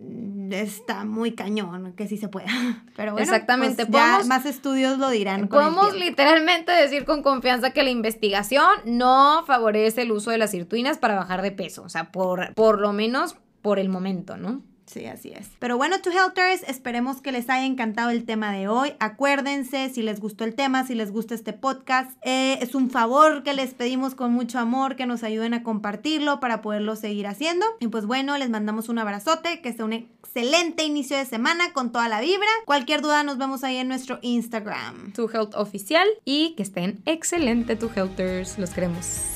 está 0.51 1.05
muy 1.05 1.33
cañón, 1.33 1.93
que 1.93 2.07
sí 2.07 2.17
se 2.17 2.27
pueda. 2.27 2.47
Pero 2.95 3.13
bueno, 3.13 3.23
Exactamente. 3.23 3.85
Pues 3.85 4.27
más 4.27 4.45
estudios 4.45 4.97
lo 4.97 5.09
dirán. 5.09 5.47
Podemos 5.47 5.95
literalmente 5.95 6.71
decir 6.71 7.05
con 7.05 7.23
confianza 7.23 7.71
que 7.71 7.83
la 7.83 7.89
investigación 7.89 8.69
no 8.85 9.43
favorece 9.45 10.03
el 10.03 10.11
uso 10.11 10.31
de 10.31 10.37
las 10.37 10.51
sirtuinas 10.51 10.97
para 10.97 11.15
bajar 11.15 11.41
de 11.41 11.51
peso, 11.51 11.83
o 11.83 11.89
sea, 11.89 12.11
por, 12.11 12.53
por 12.53 12.79
lo 12.79 12.93
menos 12.93 13.35
por 13.61 13.79
el 13.79 13.89
momento, 13.89 14.37
¿no? 14.37 14.61
Sí, 14.93 15.07
así 15.07 15.31
es. 15.31 15.49
Pero 15.57 15.75
bueno, 15.75 15.99
to 16.01 16.11
Healthers, 16.11 16.61
esperemos 16.67 17.19
que 17.19 17.31
les 17.31 17.49
haya 17.49 17.65
encantado 17.65 18.11
el 18.11 18.25
tema 18.25 18.51
de 18.51 18.67
hoy. 18.67 18.93
Acuérdense, 18.99 19.89
si 19.89 20.03
les 20.03 20.19
gustó 20.19 20.43
el 20.43 20.53
tema, 20.53 20.85
si 20.85 20.93
les 20.93 21.11
gusta 21.11 21.33
este 21.33 21.51
podcast, 21.51 22.11
eh, 22.21 22.59
es 22.61 22.75
un 22.75 22.91
favor 22.91 23.41
que 23.41 23.53
les 23.53 23.73
pedimos 23.73 24.13
con 24.13 24.31
mucho 24.31 24.59
amor 24.59 24.95
que 24.95 25.07
nos 25.07 25.23
ayuden 25.23 25.55
a 25.55 25.63
compartirlo 25.63 26.39
para 26.39 26.61
poderlo 26.61 26.95
seguir 26.95 27.25
haciendo. 27.25 27.65
Y 27.79 27.87
pues 27.87 28.05
bueno, 28.05 28.37
les 28.37 28.51
mandamos 28.51 28.87
un 28.87 28.99
abrazote, 28.99 29.61
que 29.61 29.73
sea 29.73 29.85
un 29.85 29.93
excelente 29.93 30.83
inicio 30.83 31.17
de 31.17 31.25
semana 31.25 31.73
con 31.73 31.91
toda 31.91 32.07
la 32.07 32.21
vibra. 32.21 32.47
Cualquier 32.65 33.01
duda, 33.01 33.23
nos 33.23 33.39
vemos 33.39 33.63
ahí 33.63 33.77
en 33.77 33.87
nuestro 33.87 34.19
Instagram. 34.21 35.13
To 35.13 35.27
Health 35.27 35.55
Oficial 35.55 36.07
y 36.23 36.53
que 36.55 36.61
estén 36.61 37.01
excelente, 37.05 37.75
To 37.75 37.89
Healthers. 37.95 38.59
Los 38.59 38.69
queremos. 38.69 39.32